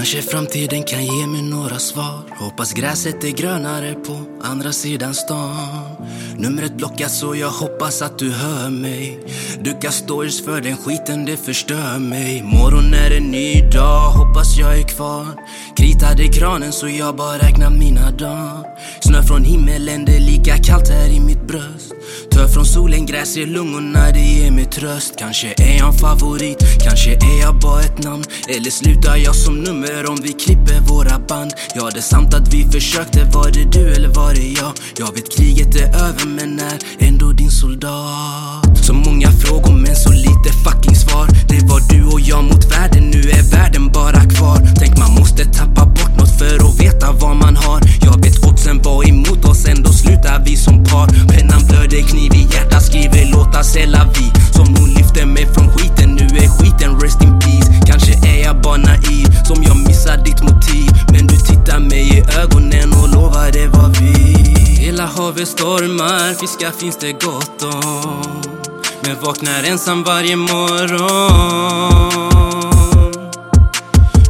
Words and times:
Kanske 0.00 0.22
framtiden 0.22 0.82
kan 0.82 1.04
ge 1.04 1.26
mig 1.26 1.42
några 1.42 1.78
svar. 1.78 2.20
Hoppas 2.30 2.72
gräset 2.72 3.24
är 3.24 3.30
grönare 3.30 3.94
på 3.94 4.24
andra 4.42 4.72
sidan 4.72 5.14
stan. 5.14 5.96
Numret 6.36 6.76
blockas 6.76 7.20
så 7.20 7.36
jag 7.36 7.50
hoppas 7.50 8.02
att 8.02 8.18
du 8.18 8.30
hör 8.30 8.70
mig. 8.70 9.18
Ducka 9.64 9.90
stories 9.90 10.44
för 10.44 10.60
den 10.60 10.76
skiten, 10.76 11.24
det 11.24 11.36
förstör 11.36 11.98
mig. 11.98 12.42
Morgon 12.42 12.94
är 12.94 13.16
en 13.16 13.30
ny 13.30 13.60
dag, 13.70 14.10
hoppas 14.10 14.58
jag 14.58 14.78
är 14.78 14.82
kvar. 14.82 15.26
Kritade 15.76 16.28
kranen 16.28 16.72
så 16.72 16.88
jag 16.88 17.16
bara 17.16 17.38
räknar 17.38 17.70
mina 17.70 18.10
dagar. 18.10 18.66
Snö 19.00 19.22
från 19.22 19.44
himmelen, 19.44 20.04
det 20.04 20.16
är 20.16 20.20
lika 20.20 20.56
kallt 20.56 20.88
här 20.88 21.08
i 21.08 21.20
mitt 21.20 21.46
bröst. 21.46 21.92
Tör 22.30 22.48
från 22.48 22.66
solen, 22.66 23.06
gräs 23.06 23.36
i 23.36 23.46
lungorna, 23.46 24.10
det 24.10 24.20
ger 24.20 24.50
mig 24.50 24.64
tröst. 24.64 25.14
Kanske 25.18 25.54
är 25.56 25.78
jag 25.78 25.88
en 25.88 25.98
favorit, 25.98 26.58
kanske 26.84 27.10
är 27.10 27.40
jag 27.40 27.60
bara 27.60 27.80
ett 27.80 28.04
namn. 28.04 28.24
Eller 28.48 28.70
slutar 28.70 29.16
jag 29.16 29.34
som 29.34 29.54
nummer 29.60 30.10
om 30.10 30.18
vi 30.22 30.32
klipper 30.32 30.80
våra 30.88 31.18
band? 31.18 31.52
Ja, 31.74 31.90
det 31.92 31.98
är 31.98 32.02
sant 32.02 32.34
att 32.34 32.54
vi 32.54 32.64
försökte, 32.64 33.24
var 33.34 33.50
det 33.50 33.64
du 33.72 33.92
eller 33.92 34.08
var 34.08 34.34
det 34.34 34.48
jag? 34.60 34.72
Jag 34.98 35.12
vet 35.14 35.36
kriget 35.36 35.76
är 35.76 35.88
över 35.88 36.26
men 36.26 36.60
är 36.60 36.78
ändå 36.98 37.32
din 37.32 37.50
soldat. 37.50 38.69
Så 38.90 38.96
många 38.96 39.32
frågor 39.32 39.72
men 39.72 39.96
så 39.96 40.12
lite 40.12 40.50
fucking 40.64 40.96
svar. 40.96 41.26
Det 41.48 41.60
var 41.70 41.80
du 41.88 42.04
och 42.04 42.20
jag 42.20 42.44
mot 42.44 42.64
världen, 42.72 43.10
nu 43.10 43.20
är 43.20 43.42
världen 43.42 43.92
bara 43.92 44.20
kvar. 44.34 44.58
Tänk 44.78 44.98
man 44.98 45.14
måste 45.14 45.44
tappa 45.44 45.86
bort 45.86 46.16
något 46.18 46.38
för 46.38 46.56
att 46.68 46.80
veta 46.80 47.12
vad 47.12 47.36
man 47.36 47.56
har. 47.56 47.80
Jag 48.00 48.24
vet 48.24 48.46
oddsen 48.46 48.82
var 48.82 49.08
emot 49.08 49.44
oss, 49.44 49.64
ändå 49.64 49.92
slutar 49.92 50.42
vi 50.46 50.56
som 50.56 50.84
par. 50.84 51.06
Pennan 51.28 51.62
blöder, 51.68 52.02
kniv 52.08 52.32
i 52.34 52.42
hjärtat, 52.52 52.82
skriver 52.82 53.32
låtar 53.32 53.62
sällar 53.62 54.06
vi. 54.14 54.26
Som 54.56 54.74
hon 54.76 54.88
lyfte 54.88 55.26
mig 55.26 55.46
från 55.54 55.68
skiten, 55.72 56.10
nu 56.10 56.26
är 56.42 56.48
skiten 56.48 57.00
rest 57.00 57.22
in 57.22 57.38
peace. 57.40 57.70
Kanske 57.86 58.12
är 58.28 58.44
jag 58.44 58.62
bara 58.62 58.76
naiv, 58.76 59.26
som 59.48 59.62
jag 59.62 59.76
missar 59.88 60.16
ditt 60.24 60.42
motiv. 60.42 60.90
Men 61.12 61.26
du 61.26 61.36
tittar 61.36 61.80
mig 61.80 62.04
i 62.16 62.20
ögonen 62.42 62.92
och 62.92 63.08
lovar 63.14 63.50
det 63.52 63.68
var 63.68 63.88
vi. 64.00 64.14
Hela 64.84 65.06
havet 65.06 65.48
stormar, 65.48 66.34
fiskar 66.40 66.70
finns 66.80 66.98
det 66.98 67.12
gott 67.12 67.62
om. 67.62 68.39
Jag 69.10 69.16
vaknar 69.16 69.62
ensam 69.62 70.04
varje 70.04 70.36
morgon. 70.36 71.10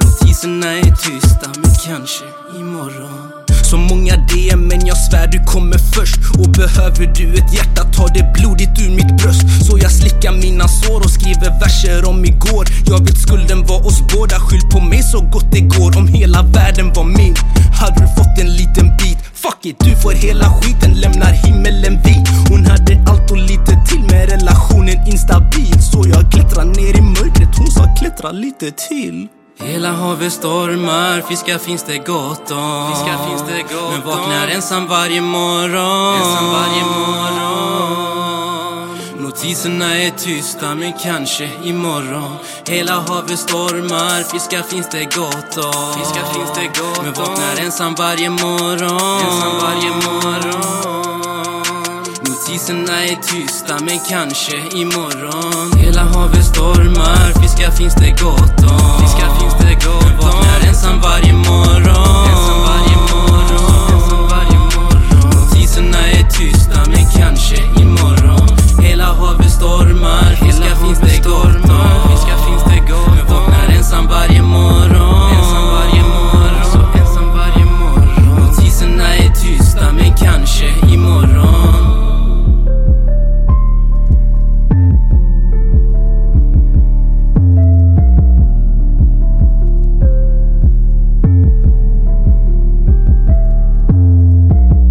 Notiserna 0.00 0.72
är 0.72 0.96
tysta, 0.96 1.50
men 1.62 1.70
kanske 1.86 2.24
imorgon. 2.58 3.30
Så 3.70 3.76
många 3.76 4.16
DM 4.16 4.60
men 4.60 4.86
jag 4.86 4.96
svär 4.96 5.26
du 5.26 5.44
kommer 5.44 5.78
först. 5.78 6.18
Och 6.38 6.48
behöver 6.48 7.06
du 7.14 7.34
ett 7.34 7.54
hjärta, 7.54 7.82
ta 7.96 8.06
det 8.06 8.32
blodigt 8.34 8.80
ur 8.80 8.90
mitt 8.90 9.16
bröst. 9.16 9.66
Så 9.66 9.78
jag 9.78 9.92
slickar 9.92 10.32
mina 10.32 10.68
sår 10.68 11.00
och 11.00 11.10
skriver 11.10 11.60
verser 11.60 12.08
om 12.08 12.24
igår. 12.24 12.66
Jag 12.86 13.00
vet 13.04 13.18
skulden 13.18 13.66
var 13.66 13.86
oss 13.86 14.00
båda, 14.14 14.40
skyll 14.40 14.62
på 14.72 14.80
mig 14.80 15.02
så 15.02 15.20
gott 15.20 15.52
det 15.52 15.60
går. 15.60 15.98
Om 15.98 16.08
hela 16.08 16.42
världen 16.42 16.92
var 16.92 17.04
min, 17.04 17.34
hade 17.80 18.00
du 18.00 18.06
fått 18.16 18.38
en 18.38 18.52
liten 18.52 18.96
bit. 18.96 19.18
Fuck 19.34 19.66
it, 19.66 19.76
du 19.78 19.96
får 19.96 20.12
hela 20.12 20.46
skiten, 20.60 20.92
lämnar 20.94 21.32
himmelen 21.32 21.95
klättra 28.06 28.32
lite 28.32 28.70
till. 28.70 29.28
Hela 29.58 29.92
havet 29.92 30.32
stormar, 30.32 31.20
fiskar 31.20 31.58
finns 31.58 31.82
det 31.82 31.98
gott 31.98 32.50
om. 32.50 32.92
Fiskar 32.92 33.28
finns 33.28 33.42
det 33.42 33.62
gott 33.74 33.90
Men 33.92 34.02
vaknar 34.06 34.44
om. 34.44 34.50
ensam 34.50 34.86
varje 34.86 35.20
morgon. 35.20 36.14
Ensam 36.14 36.46
varje 36.52 36.84
morgon. 36.84 37.66
Notiserna 39.18 39.96
är 39.96 40.10
tysta 40.10 40.74
men 40.74 40.92
kanske 40.92 41.50
imorgon. 41.64 42.36
Hela 42.66 42.92
havet 42.92 43.38
stormar, 43.38 44.22
fiskar 44.22 44.62
finns 44.62 44.88
det 44.90 45.04
gott 45.04 45.56
om. 45.56 45.94
Fiskar 45.98 46.32
finns 46.34 46.50
det 46.54 46.80
gott 46.80 47.04
Men 47.04 47.12
vaknar 47.12 47.56
ensam 47.64 47.94
varje 47.94 48.30
morgon. 48.30 49.20
Ensam 49.26 49.55
Poliserna 52.56 53.04
är 53.04 53.16
tysta 53.16 53.78
men 53.84 53.98
kanske 54.08 54.56
imorgon 54.56 55.78
Hela 55.78 56.02
havet 56.02 56.44
stormar, 56.44 57.42
fiskar 57.42 57.70
finns 57.70 57.94
det 57.94 58.10
gott 58.10 58.60
om 58.60 59.00
Fiskar 59.00 59.40
finns 59.40 59.54
det 59.60 59.86
gott 59.86 60.04
Men 60.04 60.16
vaknar 60.16 60.60
om. 60.60 60.68
ensam 60.68 61.00